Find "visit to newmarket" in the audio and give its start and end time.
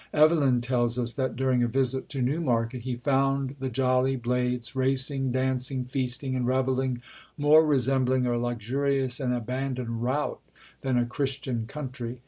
1.67-2.81